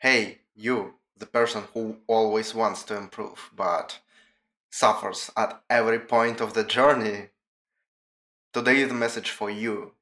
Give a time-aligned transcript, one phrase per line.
[0.00, 3.98] Hey, you, the person who always wants to improve but
[4.70, 7.30] suffers at every point of the journey.
[8.52, 9.94] Today is the message for you.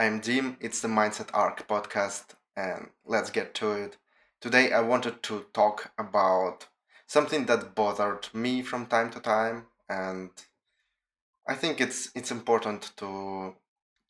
[0.00, 3.98] I'm Jim, it's the Mindset Ark podcast, and let's get to it.
[4.40, 6.66] Today I wanted to talk about
[7.06, 10.30] something that bothered me from time to time, and
[11.46, 13.54] I think it's it's important to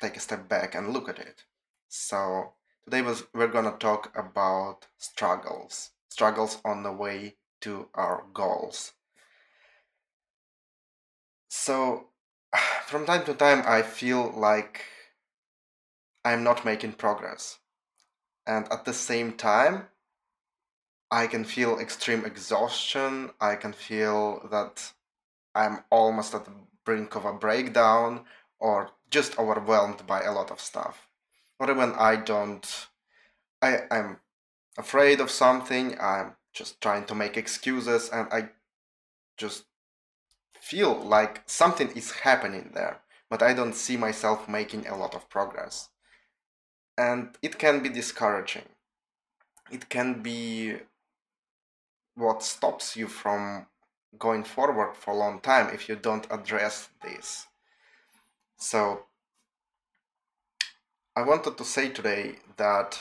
[0.01, 1.45] take a step back and look at it.
[1.89, 2.55] So
[2.87, 8.93] today was we're gonna talk about struggles, struggles on the way to our goals.
[11.49, 12.11] So
[12.87, 14.85] from time to time I feel like
[16.25, 17.59] I'm not making progress.
[18.47, 19.89] And at the same time,
[21.11, 23.31] I can feel extreme exhaustion.
[23.41, 24.93] I can feel that
[25.55, 26.53] I'm almost at the
[26.85, 28.25] brink of a breakdown
[28.61, 31.06] or just overwhelmed by a lot of stuff.
[31.59, 32.87] Or when I don't,
[33.63, 34.19] I, I'm
[34.77, 38.51] afraid of something, I'm just trying to make excuses, and I
[39.37, 39.65] just
[40.61, 45.29] feel like something is happening there, but I don't see myself making a lot of
[45.31, 45.89] progress.
[46.99, 48.69] And it can be discouraging.
[49.71, 50.77] It can be
[52.15, 53.67] what stops you from
[54.19, 57.47] going forward for a long time if you don't address this.
[58.57, 59.05] So,
[61.17, 63.01] I wanted to say today that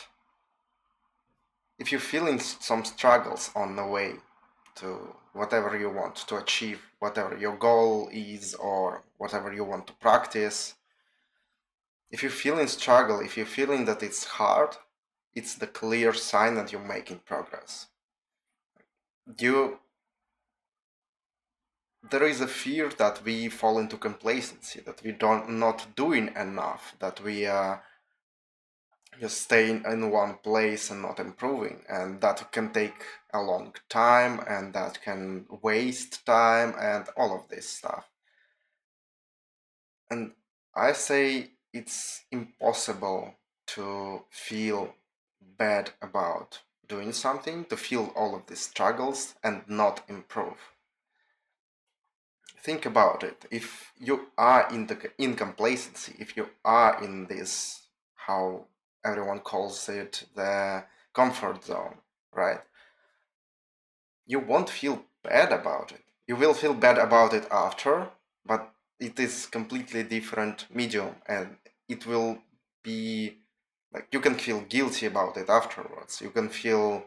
[1.77, 4.13] if you're feeling some struggles on the way
[4.75, 9.93] to whatever you want to achieve, whatever your goal is, or whatever you want to
[9.93, 10.75] practice,
[12.09, 14.77] if you're feeling struggle, if you're feeling that it's hard,
[15.33, 17.87] it's the clear sign that you're making progress.
[19.37, 19.79] You
[22.11, 26.95] there is a fear that we fall into complacency, that we don't not doing enough,
[26.99, 27.81] that we are
[29.19, 34.41] just staying in one place and not improving, and that can take a long time,
[34.47, 38.09] and that can waste time, and all of this stuff.
[40.09, 40.31] And
[40.75, 43.35] I say it's impossible
[43.67, 44.95] to feel
[45.57, 50.57] bad about doing something, to feel all of these struggles and not improve
[52.65, 53.45] think about it.
[53.51, 57.85] If you are in the in complacency, if you are in this
[58.15, 58.65] how
[59.05, 60.83] everyone calls it the
[61.13, 61.95] comfort zone,
[62.33, 62.59] right?
[64.25, 66.03] You won't feel bad about it.
[66.27, 68.09] You will feel bad about it after,
[68.45, 71.57] but it is completely different medium and
[71.87, 72.39] it will
[72.83, 73.37] be
[73.93, 76.21] like you can feel guilty about it afterwards.
[76.21, 77.05] You can feel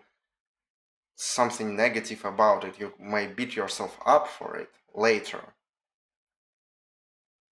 [1.15, 2.79] something negative about it.
[2.79, 5.43] You may beat yourself up for it later.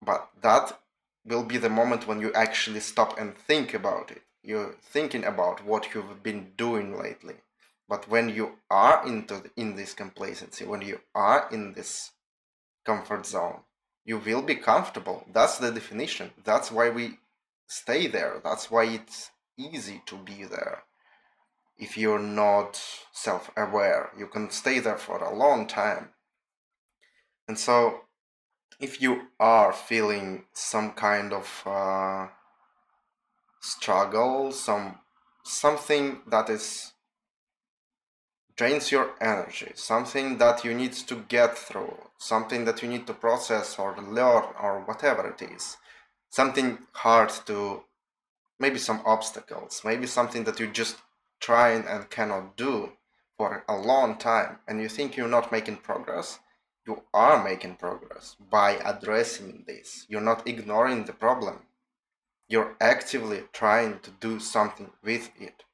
[0.04, 0.78] But that
[1.24, 4.22] will be the moment when you actually stop and think about it.
[4.44, 7.36] You're thinking about what you've been doing lately.
[7.88, 12.12] But when you are into the, in this complacency, when you are in this
[12.84, 13.60] comfort zone,
[14.04, 15.26] you will be comfortable.
[15.32, 16.30] That's the definition.
[16.44, 17.18] That's why we
[17.66, 18.40] stay there.
[18.44, 20.82] That's why it's easy to be there.
[21.78, 22.80] If you're not
[23.12, 26.10] self aware, you can stay there for a long time.
[27.48, 28.02] And so
[28.78, 32.28] if you are feeling some kind of uh,
[33.64, 34.98] struggle, some
[35.42, 36.92] something that is
[38.56, 43.14] drains your energy, something that you need to get through, something that you need to
[43.14, 45.76] process or learn or whatever it is,
[46.30, 47.82] something hard to
[48.58, 50.96] maybe some obstacles, maybe something that you just
[51.40, 52.92] trying and cannot do
[53.36, 56.38] for a long time and you think you're not making progress
[56.86, 60.04] you are making progress by addressing this.
[60.08, 61.60] You're not ignoring the problem.
[62.48, 65.64] You're actively trying to do something with it.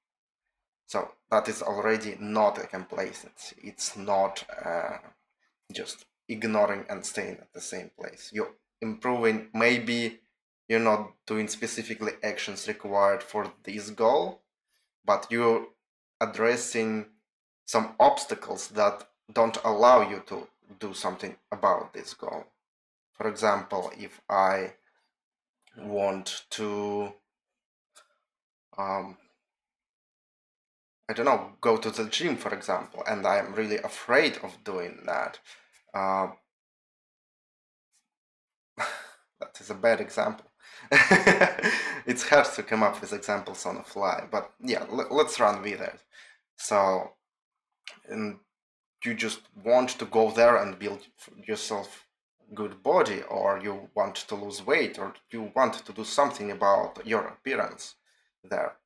[0.87, 3.57] So that is already not a complacency.
[3.63, 4.99] It's not uh,
[5.73, 8.31] just ignoring and staying at the same place.
[8.33, 9.49] You're improving.
[9.55, 10.21] Maybe
[10.69, 14.43] you're not doing specifically actions required for this goal,
[15.05, 15.67] but you're
[16.21, 17.07] addressing
[17.67, 20.47] some obstacles that don't allow you to
[20.79, 22.45] do something about this goal.
[23.13, 24.75] For example, if I
[25.83, 27.13] want to,
[28.79, 29.17] um,
[31.09, 35.03] I don't know, go to the gym, for example, and I'm really afraid of doing
[35.07, 35.39] that.
[35.93, 36.29] Uh,
[39.41, 40.47] that is a bad example.
[42.07, 45.81] it's hard to come up with examples on the fly, but yeah, let's run with
[45.81, 46.01] it.
[46.57, 47.13] So,
[48.11, 48.39] in
[49.05, 51.01] you just want to go there and build
[51.47, 52.07] yourself
[52.55, 57.07] good body or you want to lose weight or you want to do something about
[57.07, 57.95] your appearance
[58.43, 58.77] there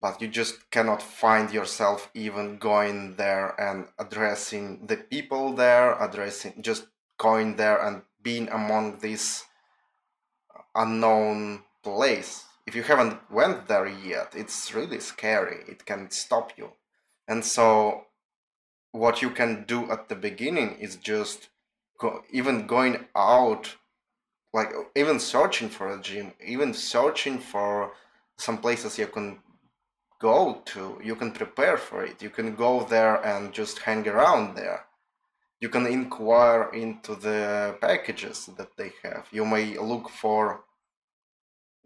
[0.00, 6.62] but you just cannot find yourself even going there and addressing the people there, addressing
[6.62, 6.86] just
[7.18, 9.44] going there and being among this
[10.74, 12.44] unknown place.
[12.66, 15.64] If you haven't went there yet, it's really scary.
[15.66, 16.72] It can stop you.
[17.26, 18.04] And so
[18.92, 21.48] what you can do at the beginning is just
[21.98, 23.76] go, even going out
[24.54, 27.92] like even searching for a gym even searching for
[28.38, 29.38] some places you can
[30.18, 32.22] go to you can prepare for it.
[32.22, 34.86] You can go there and just hang around there.
[35.60, 39.26] You can inquire into the packages that they have.
[39.32, 40.60] You may look for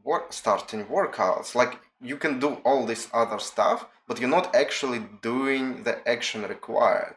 [0.03, 1.55] work starting workouts.
[1.55, 6.43] Like you can do all this other stuff but you're not actually doing the action
[6.43, 7.17] required.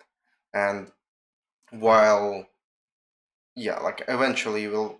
[0.53, 0.91] And
[1.71, 2.45] while
[3.55, 4.99] yeah like eventually will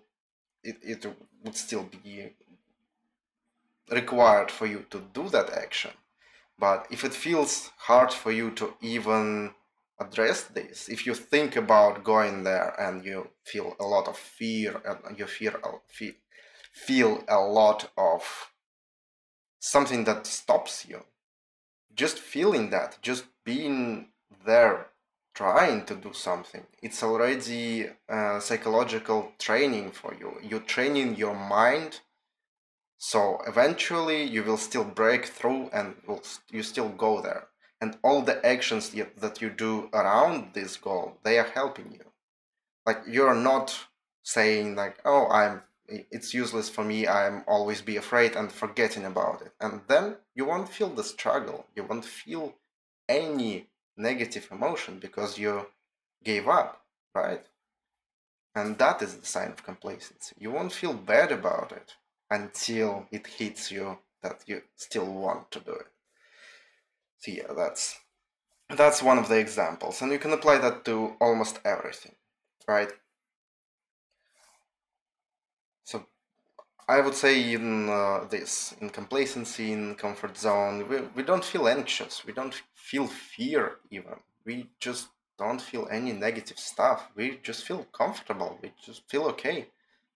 [0.62, 1.06] it, it
[1.44, 2.32] would still be
[3.90, 5.92] required for you to do that action.
[6.58, 9.54] But if it feels hard for you to even
[9.98, 14.82] address this if you think about going there and you feel a lot of fear
[14.84, 15.54] and you fear
[16.70, 18.50] feel a lot of
[19.58, 21.02] something that stops you
[21.94, 24.08] just feeling that just being
[24.44, 24.88] there
[25.36, 26.64] trying to do something.
[26.82, 30.38] It's already a psychological training for you.
[30.42, 32.00] You're training your mind.
[32.96, 35.94] So eventually you will still break through and
[36.50, 37.48] you still go there.
[37.82, 38.88] And all the actions
[39.18, 42.06] that you do around this goal they are helping you.
[42.86, 43.78] Like you're not
[44.22, 47.06] saying like oh i'm it's useless for me.
[47.06, 49.52] I'm always be afraid and forgetting about it.
[49.60, 51.66] And then you won't feel the struggle.
[51.76, 52.54] You won't feel
[53.08, 55.66] any negative emotion because you
[56.24, 56.82] gave up,
[57.14, 57.44] right?
[58.54, 60.34] And that is the sign of complacency.
[60.38, 61.94] You won't feel bad about it
[62.30, 65.86] until it hits you that you still want to do it.
[67.18, 67.98] So yeah, that's
[68.68, 72.16] that's one of the examples, and you can apply that to almost everything,
[72.66, 72.92] right?
[75.84, 76.06] So
[76.88, 81.66] I would say in uh, this, in complacency, in comfort zone, we, we don't feel
[81.66, 82.24] anxious.
[82.24, 84.20] We don't feel fear even.
[84.44, 87.08] We just don't feel any negative stuff.
[87.16, 88.58] We just feel comfortable.
[88.62, 89.68] We just feel okay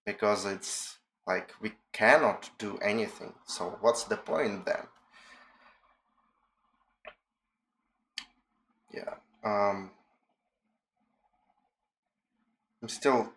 [0.07, 3.35] because it's like we cannot do anything.
[3.47, 4.87] So what's the point then?
[8.95, 9.15] Yeah.
[9.45, 9.91] Um,
[12.83, 13.33] I'm still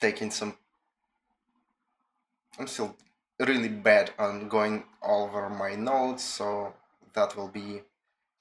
[0.00, 0.56] taking some
[2.58, 2.96] I'm still
[3.38, 6.74] really bad on going over my notes, so
[7.14, 7.82] that will be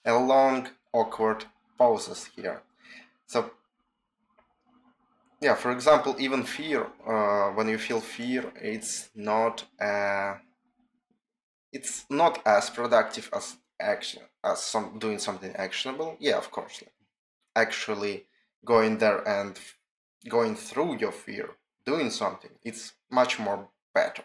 [0.05, 1.45] a long, awkward
[1.77, 2.61] pauses here.
[3.25, 3.51] So,
[5.41, 10.35] yeah, for example, even fear, uh, when you feel fear, it's not uh,
[11.71, 16.17] it's not as productive as action as some doing something actionable.
[16.19, 16.93] Yeah, of course, like
[17.55, 18.25] actually
[18.65, 19.57] going there and
[20.29, 21.51] going through your fear,
[21.85, 24.23] doing something, it's much more better.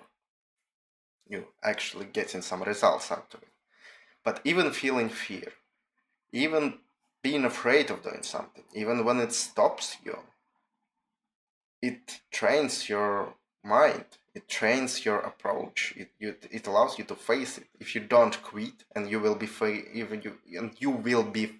[1.28, 3.48] You actually getting some results out of it.
[4.24, 5.52] But even feeling fear,
[6.32, 6.74] even
[7.22, 10.18] being afraid of doing something, even when it stops you,
[11.82, 13.34] it trains your
[13.64, 14.04] mind.
[14.34, 15.94] It trains your approach.
[15.96, 17.68] It, you, it allows you to face it.
[17.80, 21.52] If you don't quit, and you will be fa- even you and you will be.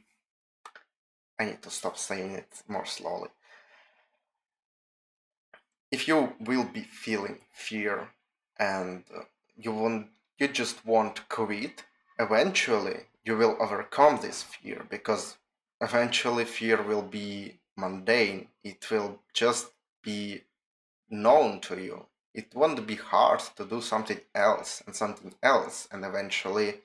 [1.39, 3.31] I need to stop saying it more slowly
[5.91, 8.09] if you will be feeling fear
[8.59, 9.23] and uh,
[9.57, 11.85] you want you just want quit
[12.19, 15.37] eventually you will overcome this fear because
[15.81, 18.47] eventually fear will be mundane.
[18.63, 19.67] It will just
[20.03, 20.43] be
[21.11, 22.07] known to you.
[22.33, 26.77] It won't be hard to do something else and something else and eventually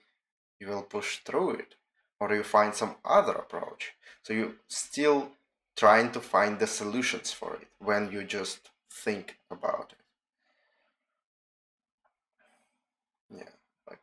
[0.60, 1.76] you will push through it
[2.20, 3.94] or you find some other approach.
[4.24, 5.30] So you still
[5.76, 9.98] trying to find the solutions for it when you just think about it.
[13.38, 13.50] Yeah,
[13.90, 14.00] like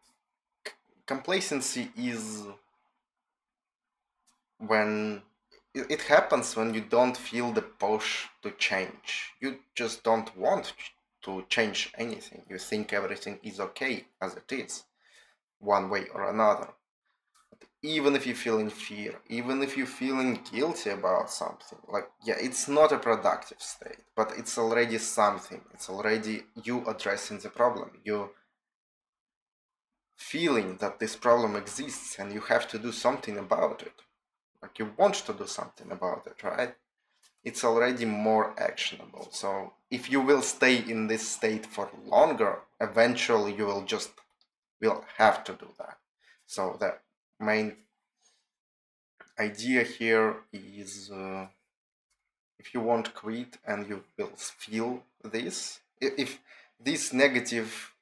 [1.06, 2.44] complacency is
[4.58, 5.22] when
[5.74, 9.32] it happens when you don't feel the push to change.
[9.40, 10.72] You just don't want
[11.22, 12.42] to change anything.
[12.48, 14.84] You think everything is okay as it is,
[15.60, 16.68] one way or another
[17.82, 22.68] even if you're feeling fear, even if you're feeling guilty about something, like, yeah, it's
[22.68, 25.62] not a productive state, but it's already something.
[25.72, 27.90] It's already you addressing the problem.
[28.04, 28.30] You
[30.16, 34.02] feeling that this problem exists and you have to do something about it.
[34.62, 36.74] Like, you want to do something about it, right?
[37.44, 39.28] It's already more actionable.
[39.32, 44.10] So, if you will stay in this state for longer, eventually you will just
[44.80, 45.98] will have to do that
[46.46, 46.98] So the
[47.40, 47.76] main
[49.38, 51.46] idea here is uh,
[52.58, 56.40] if you won't quit and you will feel this, if
[56.80, 57.92] these negative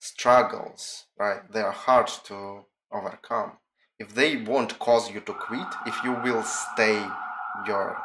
[0.00, 3.52] struggles, right, they are hard to overcome.
[3.98, 7.06] If they won't cause you to quit, if you will stay
[7.66, 7.96] your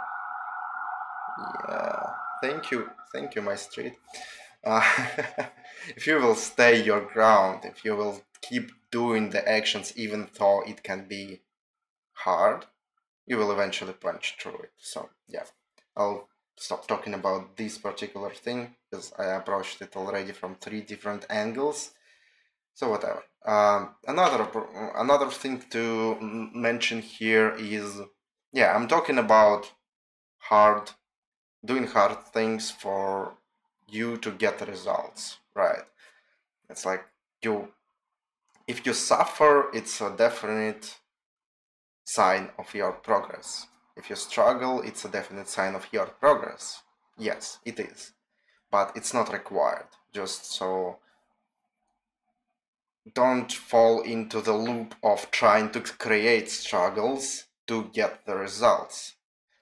[1.68, 2.04] yeah,
[2.42, 3.94] thank you, thank you, my street.
[4.64, 4.82] Uh,
[5.96, 10.62] if you will stay your ground, if you will keep doing the actions even though
[10.66, 11.42] it can be
[12.14, 12.66] hard,
[13.26, 14.72] you will eventually punch through it.
[14.78, 15.46] So yeah,
[15.96, 16.28] I'll
[16.58, 21.92] stop talking about this particular thing because I approached it already from three different angles.
[22.74, 23.24] So whatever.
[23.46, 24.48] Um, another
[24.96, 26.18] another thing to
[26.54, 28.02] mention here is
[28.52, 29.72] yeah, I'm talking about
[30.38, 30.92] hard
[31.64, 33.34] doing hard things for
[33.88, 35.84] you to get results, right?
[36.70, 37.04] It's like
[37.44, 37.70] you
[38.70, 41.00] if you suffer, it's a definite
[42.04, 43.66] sign of your progress.
[43.98, 46.84] If you struggle, it's a definite sign of your progress.
[47.18, 48.14] Yes, it is.
[48.70, 49.88] But it's not required.
[50.14, 51.00] Just so
[53.16, 59.16] don't fall into the loop of trying to create struggles to get the results.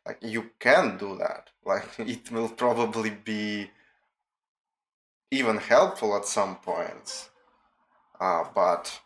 [0.06, 1.52] Like you can do that.
[1.66, 3.72] Like it will probably be
[5.32, 7.30] even helpful at some points.
[8.20, 9.00] Uh, but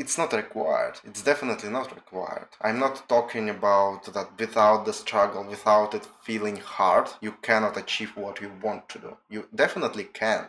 [0.00, 0.98] it's not required.
[1.04, 2.48] It's definitely not required.
[2.62, 8.16] I'm not talking about that without the struggle, without it feeling hard, you cannot achieve
[8.16, 9.16] what you want to do.
[9.28, 10.48] You definitely can.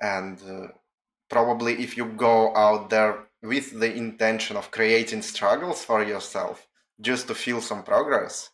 [0.00, 0.68] And uh,
[1.28, 6.66] probably if you go out there with the intention of creating struggles for yourself
[7.00, 8.50] just to feel some progress,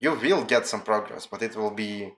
[0.00, 2.12] you will get some progress, but it will be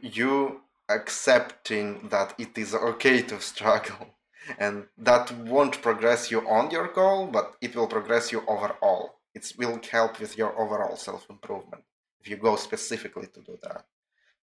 [0.00, 4.14] you accepting that it is okay to struggle.
[4.58, 9.14] And that won't progress you on your goal but it will progress you overall.
[9.34, 11.84] It will help with your overall self-improvement
[12.20, 13.86] if you go specifically to do that.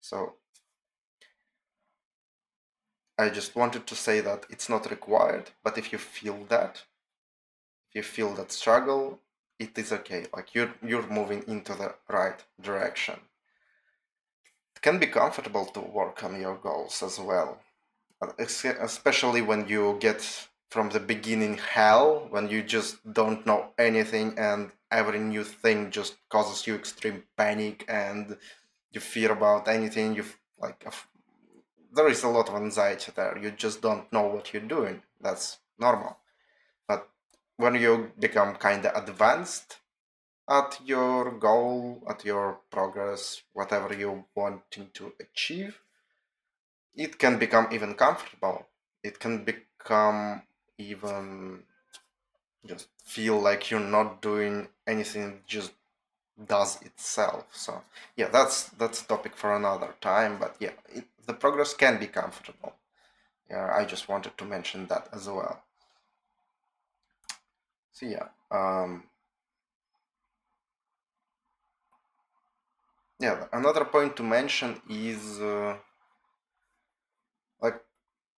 [0.01, 0.35] So
[3.19, 6.85] i just wanted to say that it's not required but if you feel that
[7.91, 9.21] if you feel that struggle
[9.61, 10.25] it is okay.
[10.35, 13.21] Like you're you're moving into the right direction
[14.83, 17.61] can be comfortable to work on your goals as well,
[18.23, 24.39] uh, especially when you get from the beginning hell, when you just don't know anything
[24.39, 28.37] and every new thing just causes you extreme panic and
[28.93, 30.15] you fear about anything.
[30.15, 30.25] You
[30.59, 30.85] like
[31.93, 33.37] there is a lot of anxiety there.
[33.39, 35.03] You just don't know what you're doing.
[35.21, 36.19] That's normal.
[36.87, 37.09] But
[37.57, 39.79] when you become kind of advanced
[40.51, 45.81] at your goal, at your progress, whatever you're wanting to achieve,
[46.95, 48.67] it can become even comfortable.
[49.03, 50.43] It can become
[50.77, 51.63] even
[52.67, 55.73] just feel like you're not doing anything just
[56.47, 57.45] does itself.
[57.53, 57.83] So
[58.17, 62.07] yeah that's that's a topic for another time but yeah it, the progress can be
[62.07, 62.75] comfortable.
[63.49, 65.63] Yeah i just wanted to mention that as well.
[67.93, 69.05] So yeah um
[73.21, 75.77] yeah another point to mention is uh,
[77.61, 77.81] like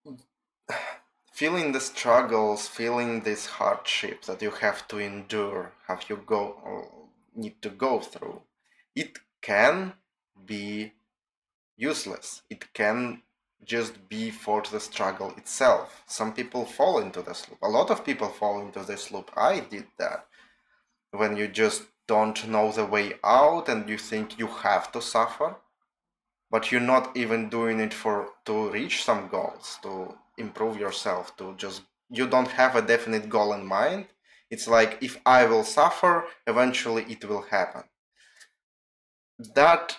[1.33, 7.39] feeling the struggles feeling this hardship that you have to endure have you go uh,
[7.41, 8.41] need to go through
[8.95, 9.93] it can
[10.45, 10.93] be
[11.75, 12.43] useless.
[12.49, 13.21] It can
[13.63, 16.03] just be for the struggle itself.
[16.05, 17.59] Some people fall into this loop.
[17.61, 19.31] A lot of people fall into this loop.
[19.35, 20.27] I did that.
[21.11, 25.55] When you just don't know the way out and you think you have to suffer
[26.51, 31.55] but you're not even doing it for to reach some goals to improve yourself to
[31.57, 34.05] just you don't have a definite goal in mind.
[34.51, 37.85] It's like if i will suffer eventually it will happen.
[39.55, 39.97] That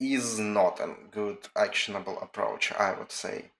[0.00, 3.52] is not a good actionable approach i would say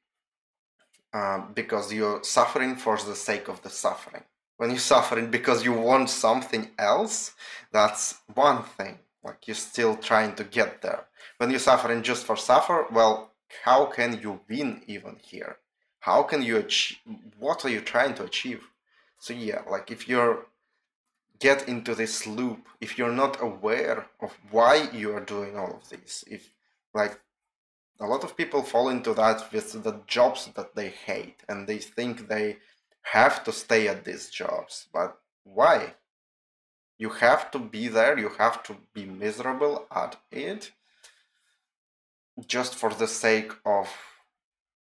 [1.12, 4.24] uh, because you're suffering for the sake of the suffering
[4.62, 7.34] when you're suffering because you want something else,
[7.72, 9.00] that's one thing.
[9.24, 11.06] Like you're still trying to get there.
[11.38, 13.32] When you're suffering just for suffer, well,
[13.64, 15.56] how can you win even here?
[15.98, 16.98] How can you achieve?
[17.40, 18.62] What are you trying to achieve?
[19.18, 20.46] So yeah, like if you're
[21.40, 25.88] get into this loop, if you're not aware of why you are doing all of
[25.88, 26.50] this, if
[26.94, 27.18] like
[27.98, 31.78] a lot of people fall into that with the jobs that they hate and they
[31.78, 32.58] think they
[33.02, 34.86] have to stay at these jobs.
[34.92, 35.94] But why?
[36.98, 40.70] You have to be there, you have to be miserable at it
[42.46, 43.88] just for the sake of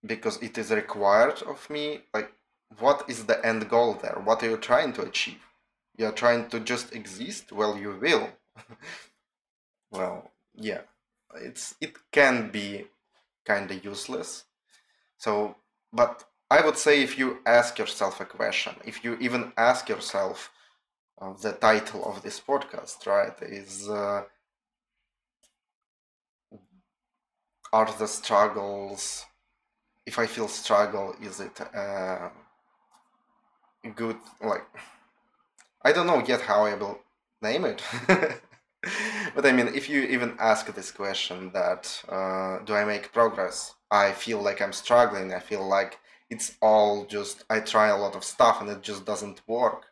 [0.05, 2.33] because it is required of me like
[2.79, 5.41] what is the end goal there what are you trying to achieve
[5.97, 8.29] you're trying to just exist well you will
[9.91, 10.81] well yeah
[11.37, 12.87] it's it can be
[13.45, 14.45] kind of useless
[15.19, 15.57] so
[15.93, 20.51] but i would say if you ask yourself a question if you even ask yourself
[21.21, 24.23] uh, the title of this podcast right is uh,
[27.73, 29.25] are the struggles
[30.07, 32.29] if i feel struggle is it uh,
[33.95, 34.65] good like
[35.85, 36.99] i don't know yet how i will
[37.43, 37.83] name it.
[39.35, 43.75] But i mean if you even ask this question that uh, do i make progress?
[43.91, 45.35] I feel like i'm struggling.
[45.35, 45.99] I feel like
[46.31, 49.87] it's all just i try a lot of stuff and it just doesn't work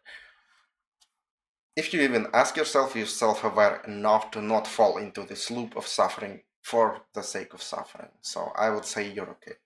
[1.77, 5.87] if you even ask yourself you're self-aware enough to not fall into this loop of
[5.87, 8.11] suffering for the sake of suffering.
[8.21, 9.57] So I would say you're okay.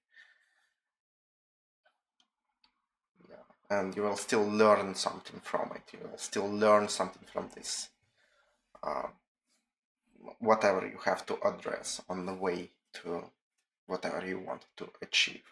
[3.29, 3.77] Yeah.
[3.77, 5.83] And you will still learn something from it.
[5.93, 7.89] You will still learn something from this.
[8.83, 9.09] Uh,
[10.39, 13.25] whatever you have to address on the way to
[13.87, 15.43] whatever you want to achieve.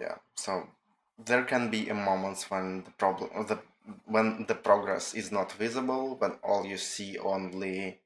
[0.00, 0.66] Yeah, so
[1.22, 3.58] there can be moments when the problem, the
[4.06, 8.00] when the progress is not visible, when all you see only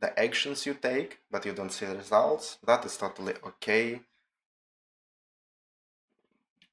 [0.00, 4.00] the actions you take, but you don't see the results, that is totally okay.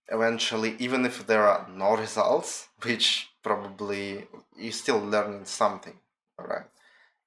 [0.07, 5.99] Eventually, even if there are no results, which probably you still learn something,
[6.39, 6.65] right?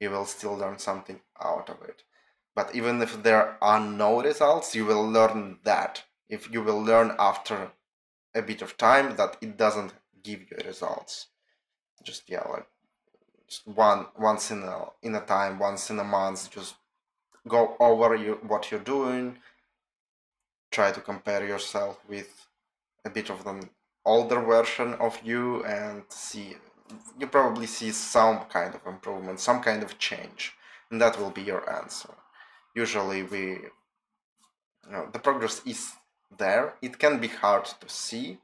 [0.00, 2.02] You will still learn something out of it.
[2.56, 6.02] But even if there are no results, you will learn that.
[6.36, 7.58] If you will learn after
[8.34, 11.28] a bit of time that it doesn't give you results.
[12.02, 12.66] Just yeah, like
[13.48, 16.74] just one once in a in a time, once in a month, just
[17.46, 19.38] go over you what you're doing.
[20.70, 22.46] Try to compare yourself with
[23.04, 23.68] a bit of an
[24.04, 26.56] older version of you and see
[27.18, 30.54] you probably see some kind of improvement, some kind of change,
[30.90, 32.14] and that will be your answer.
[32.74, 33.42] Usually, we
[34.86, 35.92] you know, the progress is
[36.38, 36.74] there.
[36.82, 38.38] It can be hard to see,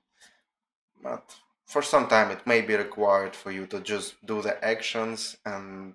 [1.03, 1.37] but
[1.69, 5.95] for some time it may be required for you to just do the actions and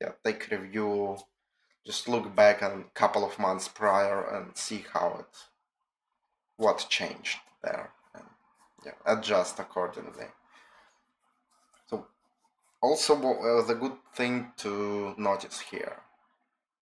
[0.00, 1.16] yeah take review
[1.86, 5.34] just look back a couple of months prior and see how it
[6.56, 8.24] what changed there and
[8.84, 10.26] yeah adjust accordingly
[11.88, 12.04] so
[12.82, 15.98] also uh, the good thing to notice here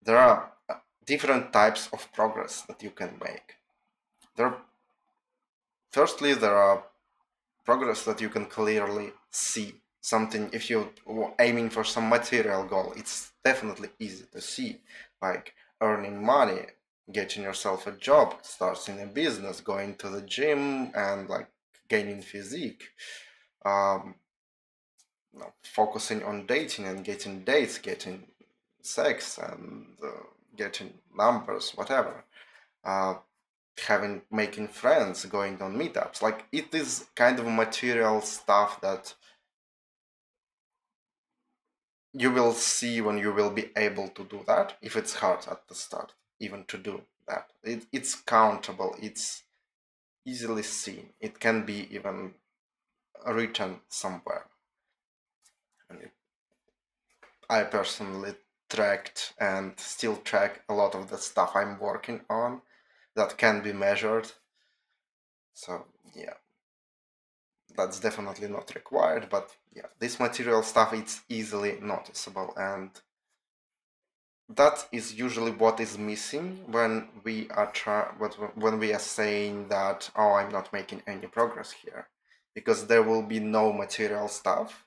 [0.03, 3.60] there are uh, different types of progress that you can make
[4.41, 4.57] there
[5.91, 6.85] firstly there are
[7.65, 9.75] progress that you can clearly see.
[10.03, 10.91] Something if you're
[11.39, 14.81] aiming for some material goal it's definitely easy to see.
[15.21, 16.63] Like earning money
[17.13, 21.49] getting yourself a job starting a business going to the gym and like
[21.89, 22.85] gaining physique.
[23.65, 24.15] Um,
[25.63, 28.25] focusing on dating and getting dates getting
[28.81, 30.25] sex and uh,
[30.57, 32.25] getting numbers whatever.
[32.83, 33.15] Uh,
[33.87, 36.23] having making friends going on meetups.
[36.23, 39.15] Like it is kind of material stuff that
[42.13, 45.69] you will see when you will be able to do that if it's hard at
[45.69, 47.51] the start even to do that.
[47.63, 48.97] It, it's countable.
[49.01, 49.45] It's
[50.27, 51.11] easily seen.
[51.21, 52.35] It can be even
[53.27, 54.47] written somewhere.
[55.89, 56.11] And it,
[57.49, 58.35] i personally
[58.71, 62.63] tracked and still track a lot of the stuff i'm working on
[63.17, 64.31] that can be measured.
[65.55, 66.35] So yeah,
[67.77, 72.91] that's definitely not required, but yeah, this material stuff it's easily noticeable and
[74.57, 78.03] that is usually what is missing when we are try
[78.57, 82.09] when we are saying that oh I'm not making any progress here
[82.55, 84.85] because there will be no material stuff.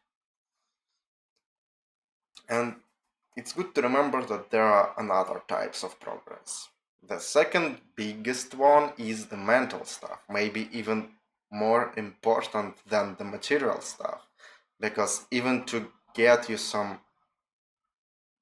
[2.50, 2.76] And
[3.38, 6.68] it's good to remember that there are another types of progress
[7.08, 11.10] the second biggest one is the mental stuff, maybe even
[11.52, 14.22] more important than the material stuff.
[14.80, 17.00] Because even to get you some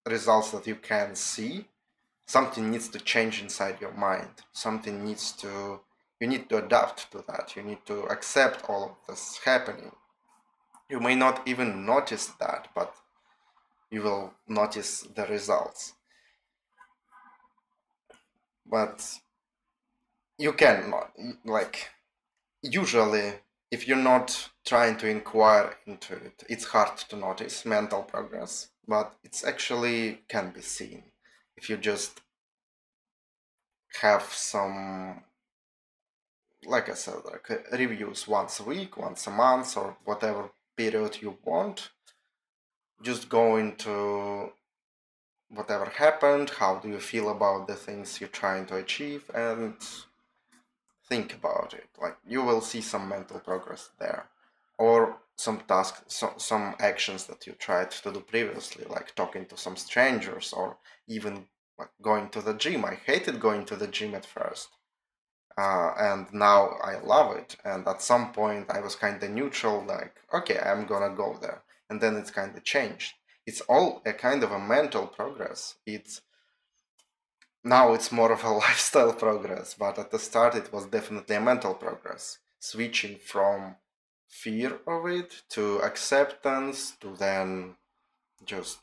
[0.07, 1.65] results that you can see,
[2.25, 4.29] something needs to change inside your mind.
[4.53, 5.81] Something needs to,
[6.19, 7.55] you need to adapt to that.
[7.55, 9.91] You need to accept all of this happening.
[10.89, 12.93] You may not even notice that, but
[13.89, 15.93] you will notice the results
[18.71, 19.19] but
[20.39, 20.93] you can
[21.45, 21.89] like
[22.63, 23.33] usually
[23.71, 26.43] if you're not trying to inquire into it.
[26.49, 31.03] It's hard to notice mental progress, but it's actually can be seen
[31.55, 32.21] if you just
[34.01, 35.23] have some
[36.65, 41.17] like I said, like uh, reviews once a week, once a month, or whatever period
[41.21, 41.89] you want.
[43.01, 44.51] Just go into
[45.53, 49.75] whatever happened, how do you feel about the things you're trying to achieve, and
[51.11, 51.89] think about it.
[52.01, 54.23] Like you will see some mental progress there,
[54.77, 59.57] or some tasks, some some actions that you tried to do previously, like talking to
[59.57, 61.33] some strangers, or even
[61.79, 62.85] like going to the gym.
[62.85, 64.69] I hated going to the gym at first,
[65.57, 66.61] uh, and now
[66.91, 67.57] I love it.
[67.65, 71.61] And at some point, I was kind of neutral, like okay, I'm gonna go there,
[71.89, 73.13] and then it's kind of changed.
[73.45, 75.75] It's all a kind of a mental progress.
[75.85, 76.21] It's
[77.63, 81.41] now it's more of a lifestyle progress, but at the start it was definitely a
[81.41, 82.39] mental progress.
[82.59, 83.75] Switching from
[84.27, 87.75] fear of it to acceptance to then
[88.45, 88.79] just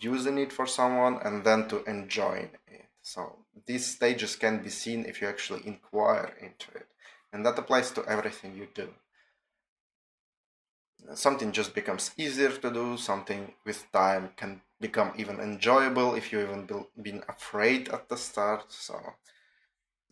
[0.00, 2.86] using it for someone and then to enjoying it.
[3.02, 6.88] So these stages can be seen if you actually inquire into it.
[7.32, 8.88] And that applies to everything you do.
[11.14, 16.40] Something just becomes easier to do, something with time can become even enjoyable if you
[16.40, 16.68] even
[17.00, 18.70] been afraid at the start.
[18.72, 19.00] So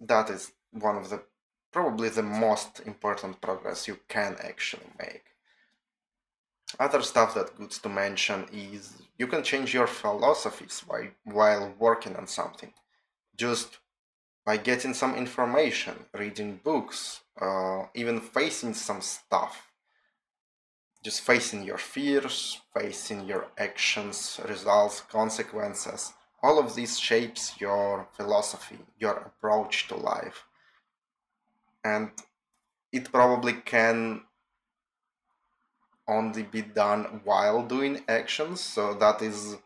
[0.00, 1.22] that is one of the
[1.72, 5.24] probably the most important progress you can actually make.
[6.80, 12.16] Other stuff that good to mention is you can change your philosophies while, while working
[12.16, 12.72] on something.
[13.36, 13.78] Just
[14.44, 19.65] by getting some information, reading books, uh, even facing some stuff
[21.06, 26.12] just facing your fears, facing your actions, results, consequences.
[26.42, 30.46] All of this shapes your philosophy, your approach to life.
[31.84, 32.10] And
[32.90, 34.22] it probably can
[36.08, 38.60] only be done while doing actions.
[38.60, 39.58] So that is,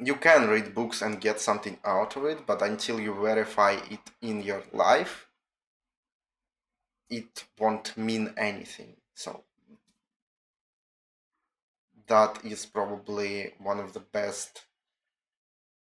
[0.00, 4.10] you can read books and get something out of it, but until you verify it
[4.20, 5.28] in your life,
[7.08, 8.96] it won't mean anything.
[9.14, 9.44] So
[12.08, 14.62] that is probably one of the best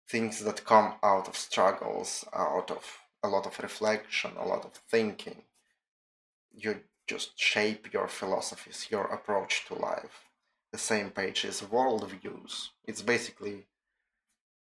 [0.07, 4.73] things that come out of struggles, out of a lot of reflection, a lot of
[4.89, 5.43] thinking.
[6.53, 10.29] You just shape your philosophies, your approach to life.
[10.71, 12.69] The same page is worldviews.
[12.85, 13.65] It's basically,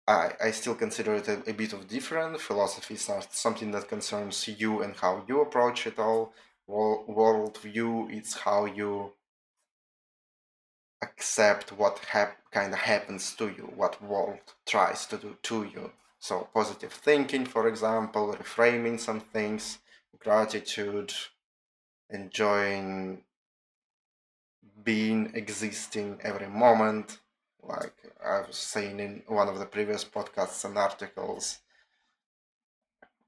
[0.06, 2.40] I, I still consider it a, a bit of different.
[2.40, 6.32] Philosophies are something that concerns you and how you approach it all.
[6.66, 9.12] World, Worldview, it's how you
[11.02, 15.92] accept what hap- kind of happens to you, what world tries to do to you.
[16.18, 19.78] So positive thinking, for example, reframing some things,
[20.18, 21.12] gratitude,
[22.10, 23.22] enjoying
[24.84, 27.18] being, existing every moment.
[27.62, 31.60] Like I was saying in one of the previous podcasts and articles,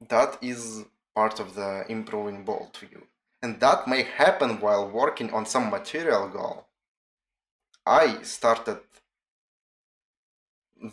[0.08, 3.02] that is part of the improving ball to you
[3.42, 6.66] And that may happen while working on some material goal
[7.84, 8.80] I started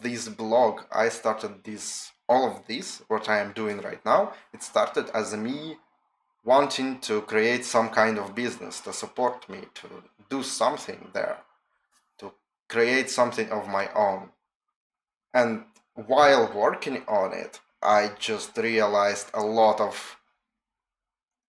[0.01, 4.63] this blog, I started this, all of this, what I am doing right now, it
[4.63, 5.77] started as me
[6.43, 9.87] wanting to create some kind of business to support me, to
[10.29, 11.37] do something there,
[12.19, 12.31] to
[12.67, 14.29] create something of my own.
[15.33, 20.17] And while working on it, I just realized a lot of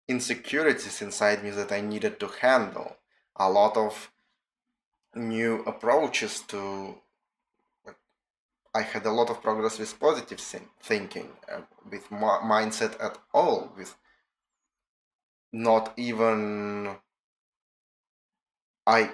[0.08, 2.98] insecurities inside me that I needed to handle,
[3.36, 4.12] a lot of
[5.18, 6.96] new approaches to
[8.78, 10.40] I had a lot of progress with positive
[10.82, 13.96] thinking, uh, with mindset at all, with
[15.52, 16.98] not even
[18.86, 19.12] I.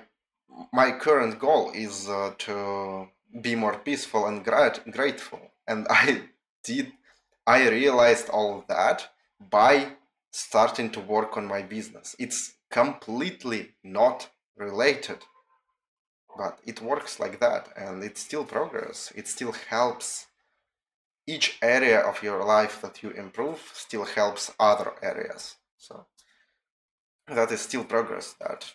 [0.71, 3.07] My current goal is uh, to
[3.41, 6.23] be more peaceful and grat- grateful, and I
[6.63, 6.91] did.
[7.47, 9.93] I realized all of that by
[10.31, 12.15] starting to work on my business.
[12.19, 15.19] It's completely not related
[16.37, 19.11] but it works like that and it's still progress.
[19.15, 20.27] It still helps
[21.25, 25.55] each area of your life that you improve still helps other areas.
[25.77, 26.05] So
[27.27, 28.73] that is still progress that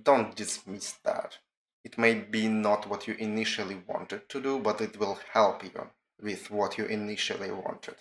[0.00, 1.38] don't dismiss that.
[1.84, 5.90] It may be not what you initially wanted to do but it will help you
[6.20, 7.96] with what you initially wanted.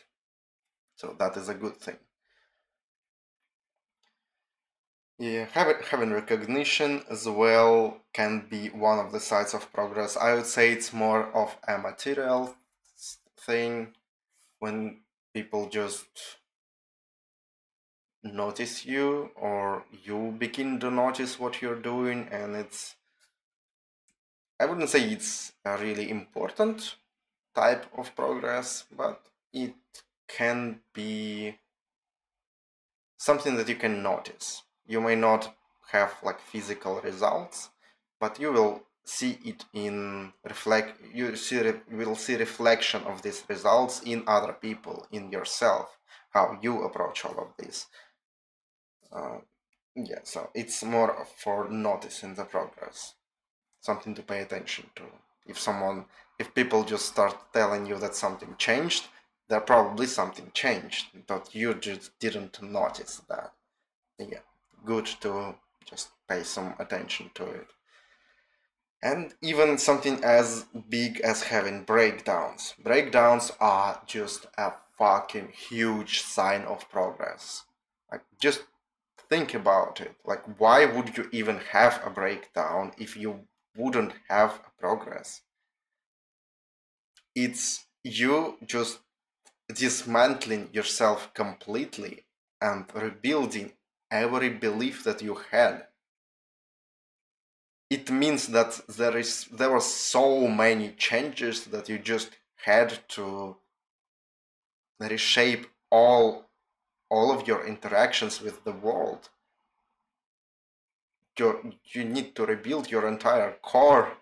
[0.95, 1.97] So that is a good thing
[5.19, 10.17] yeah, having, having recognition as well can be one of the sides of progress.
[10.17, 12.55] I would say it's more of a material
[13.39, 13.93] thing
[14.59, 15.01] when
[15.33, 16.37] people just
[18.23, 22.95] notice you or you begin to notice what you're doing and it's
[24.61, 26.95] i wouldn't say it's a really important
[27.53, 29.21] type of progress but
[29.51, 29.75] it
[30.29, 31.57] can be
[33.17, 35.55] something that you can notice you may not
[35.91, 37.69] have like physical results
[38.19, 43.43] but you will see it in reflect you see you will see reflection of these
[43.49, 45.97] results in other people in yourself
[46.29, 47.87] how you approach all of this.
[49.11, 49.39] Uh,
[49.95, 53.13] yeah so it's more for noticing the progress
[53.81, 55.03] something to pay attention to.
[55.45, 56.05] If someone
[56.39, 59.07] if people just start telling you that something changed
[59.49, 63.51] there probably something changed but you just didn't notice that.
[64.17, 64.52] Yeah
[64.85, 67.67] good to just pay some attention to it.
[69.01, 72.73] And even something as big as having breakdowns.
[72.81, 77.63] Breakdowns are just a fucking huge sign of progress.
[78.11, 78.63] Like just
[79.29, 80.15] think about it.
[80.23, 83.41] Like why would you even have a breakdown if you
[83.75, 85.41] wouldn't have a progress?
[87.35, 88.99] It's you just
[89.73, 92.25] dismantling yourself completely
[92.61, 93.73] and rebuilding
[94.13, 95.87] every belief that you had.
[97.89, 102.29] It means that there is there were so many changes that you just
[102.65, 103.57] had to
[104.99, 106.45] reshape all
[107.09, 109.29] all of your interactions with the world.
[111.37, 114.13] You you need to rebuild your entire core.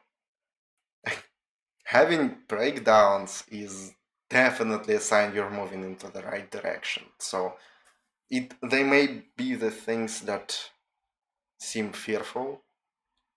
[1.84, 3.93] Having breakdowns is
[4.30, 7.04] definitely a sign you're moving into the right direction.
[7.19, 7.56] So
[8.31, 10.71] it they may be the things that
[11.59, 12.63] seem fearful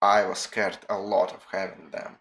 [0.01, 2.17] i was scared a lot of having them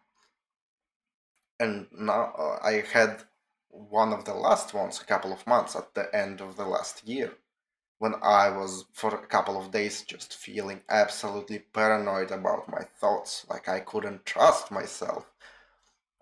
[1.60, 3.24] and now uh, i had
[3.70, 7.08] one of the last ones a couple of months at the end of the last
[7.08, 7.34] year
[8.04, 13.46] when I was for a couple of days just feeling absolutely paranoid about my thoughts,
[13.50, 15.26] like I couldn't trust myself.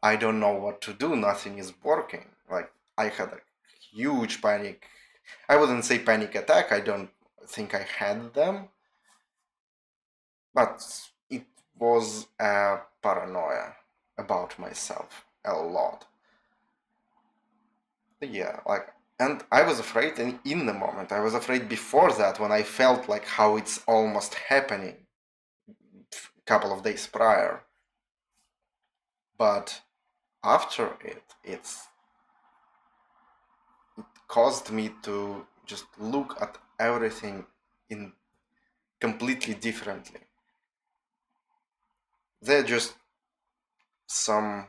[0.03, 2.27] I don't know what to do, nothing is working.
[2.47, 3.41] Like I had a
[3.91, 4.85] huge panic.
[5.49, 7.09] I wouldn't say panic attack, I don't
[7.47, 8.69] think I had them.
[10.53, 10.83] But
[11.29, 11.45] it
[11.77, 13.75] was a paranoia
[14.17, 16.05] about myself a lot
[18.21, 18.87] yeah like
[19.19, 22.61] and i was afraid in, in the moment i was afraid before that when i
[22.61, 24.95] felt like how it's almost happening
[25.69, 27.61] a couple of days prior
[29.37, 29.81] but
[30.43, 31.90] after it it's it
[34.31, 37.45] caused me to just look at everything
[37.89, 38.13] in
[39.01, 40.21] completely differently.
[42.41, 42.93] They're just
[44.07, 44.67] some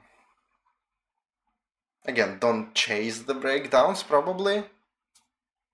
[2.05, 4.65] again don't chase the breakdowns probably.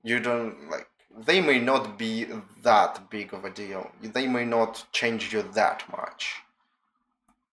[0.03, 0.89] You don't like
[1.27, 2.27] they may not be
[2.63, 3.91] that big of a deal.
[4.03, 6.35] They may not change you that much.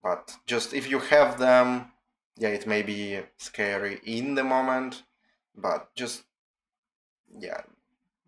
[0.03, 1.91] But just if you have them
[2.37, 5.03] yeah it may be scary in the moment
[5.57, 6.23] but just
[7.39, 7.61] yeah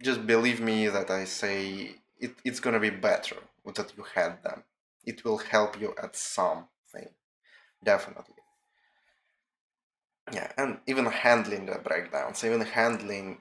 [0.02, 3.38] just believe me that i say it, it's gonna be better
[3.76, 4.64] that you had them.
[5.06, 7.10] It will help you at something
[7.84, 8.36] definitely.
[10.32, 13.40] Yeah and even handling the breakdowns even handling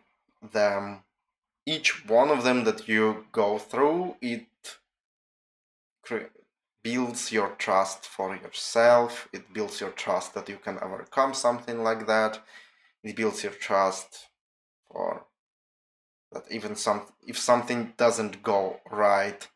[0.52, 1.02] them
[1.64, 4.46] each one of them that you go through it
[6.82, 9.28] builds your trust for yourself.
[9.32, 12.38] It builds your trust that you can overcome something like that
[13.06, 14.28] it builds your trust
[14.90, 15.26] or
[16.32, 19.48] that even some if something doesn't go right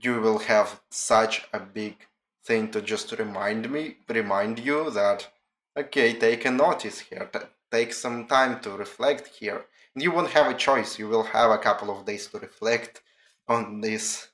[0.00, 1.96] you will have such a big
[2.44, 5.28] thing to just remind me remind you that
[5.76, 7.28] Okay, take a notice here.
[7.72, 9.64] Take some time to reflect here.
[9.96, 10.98] You won't have a choice.
[11.00, 13.02] You will have a couple of days to reflect
[13.48, 14.28] on this.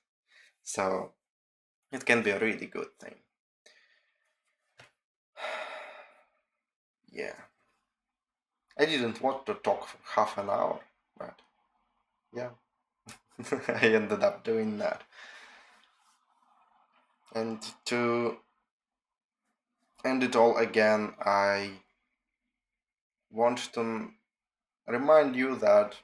[0.63, 1.13] So
[1.91, 3.15] it can be a really good thing.
[7.11, 7.33] yeah.
[8.81, 10.81] I didn't want to talk for half an hour,
[11.19, 11.39] but
[12.35, 12.49] yeah.
[13.69, 15.03] I ended up doing that.
[17.35, 18.39] And to
[20.03, 21.73] end it all again, I
[23.31, 24.13] want to
[24.89, 25.97] remind you that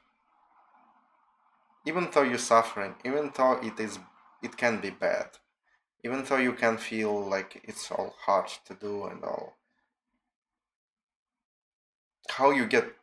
[1.87, 3.99] even though you're suffering, even though it is
[4.43, 5.31] it can be bad,
[6.05, 9.57] even though you can feel like it's all hard to do and all,
[12.31, 12.95] how you get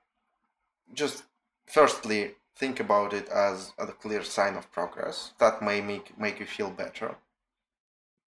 [0.94, 1.24] just
[1.66, 5.34] firstly think about it as a clear sign of progress.
[5.40, 7.16] That may make make you feel better.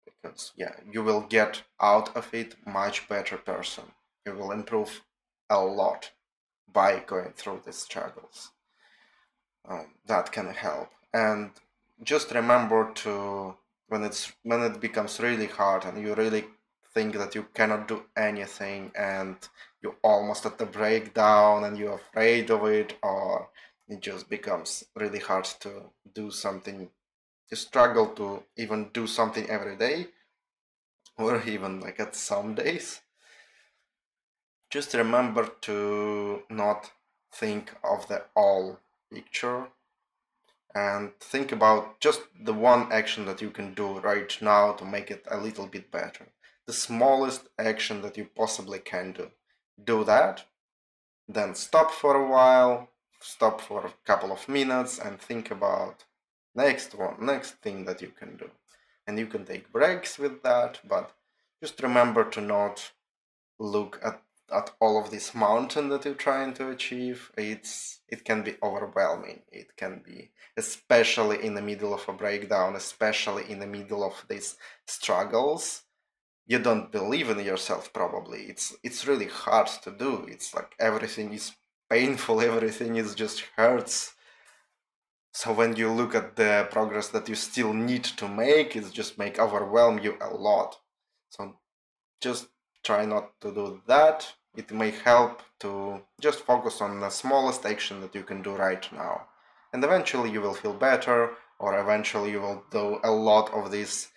[0.04, 3.84] Because yeah you will get out of it much better person.
[4.26, 5.02] You will improve
[5.48, 6.10] a lot
[6.72, 8.50] by going through these struggles.
[9.68, 10.90] Um, that can help.
[11.12, 11.50] And
[12.02, 13.56] just remember to
[13.88, 16.44] when it's when it becomes really hard and you really
[16.96, 19.36] think that you cannot do anything and
[19.82, 23.50] you're almost at the breakdown and you're afraid of it or
[23.86, 25.70] it just becomes really hard to
[26.14, 26.88] do something
[27.50, 30.06] you struggle to even do something every day
[31.18, 33.02] or even like at some days
[34.70, 36.90] just remember to not
[37.30, 38.80] think of the all
[39.12, 39.66] picture
[40.74, 45.10] and think about just the one action that you can do right now to make
[45.10, 46.26] it a little bit better.
[46.66, 49.30] The smallest action that you possibly can do.
[49.82, 50.44] Do that,
[51.28, 56.04] then stop for a while, stop for a couple of minutes and think about
[56.54, 58.50] next one, next thing that you can do.
[59.06, 61.12] And you can take breaks with that, but
[61.62, 62.92] just remember to not
[63.58, 64.20] look at
[64.52, 69.42] at all of this mountain that you're trying to achieve it's it can be overwhelming
[69.50, 74.24] it can be especially in the middle of a breakdown especially in the middle of
[74.28, 75.82] these struggles
[76.46, 81.32] you don't believe in yourself probably it's it's really hard to do it's like everything
[81.32, 81.52] is
[81.90, 84.14] painful everything is just hurts
[85.32, 89.18] so when you look at the progress that you still need to make it just
[89.18, 90.76] make overwhelm you a lot
[91.30, 91.56] so
[92.20, 92.48] just
[92.86, 94.32] try not to do that.
[94.56, 98.86] It may help to just focus on the smallest action that you can do right
[98.92, 99.26] now.
[99.72, 104.08] And eventually you will feel better, or eventually you will do a lot of these,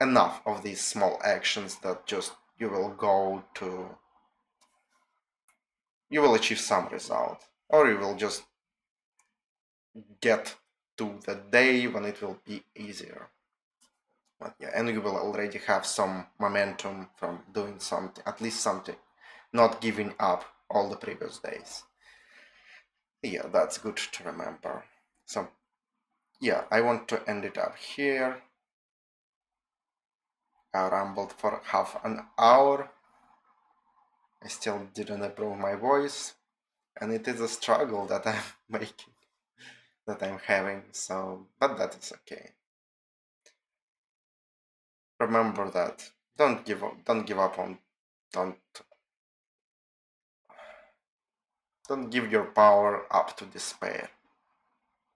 [0.00, 3.96] enough of these small actions that just you will go to,
[6.08, 8.44] you will achieve some result, or you will just
[10.20, 10.56] get
[10.96, 13.28] to the day when it will be easier.
[14.40, 18.96] But yeah, and you will already have some momentum from doing something, at least something,
[19.52, 21.82] not giving up all the previous days.
[23.22, 24.84] Yeah, that's good to remember.
[25.26, 25.48] So,
[26.40, 28.42] yeah, I want to end it up here.
[30.72, 32.90] I rambled for half an hour.
[34.42, 36.34] I still didn't improve my voice,
[37.00, 39.14] and it is a struggle that I'm making,
[40.06, 40.84] that I'm having.
[40.92, 42.52] So, but that is okay
[45.20, 47.78] remember that don't give up don't give up on
[48.32, 48.56] don't
[51.88, 54.08] don't give your power up to despair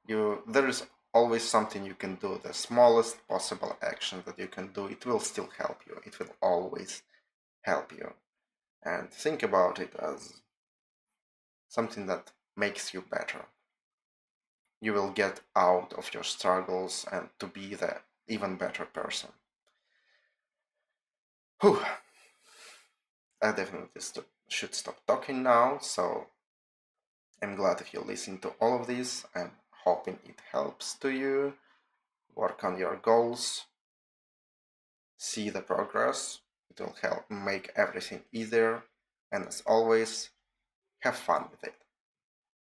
[0.07, 4.67] you there is always something you can do the smallest possible action that you can
[4.73, 7.03] do it will still help you it will always
[7.63, 8.13] help you
[8.83, 10.43] and think about it as
[11.69, 13.47] something that makes you better
[14.81, 17.97] you will get out of your struggles and to be the
[18.29, 19.31] even better person
[21.65, 21.81] Whew.
[23.41, 26.27] I definitely st- should stop talking now, so
[27.43, 29.25] I'm glad if you listen to all of this.
[29.35, 29.53] I'm
[29.85, 31.55] hoping it helps to you.
[32.35, 33.67] Work on your goals.
[35.17, 36.41] See the progress.
[36.71, 38.83] It will help make everything easier.
[39.31, 40.31] And as always,
[41.01, 41.84] have fun with it.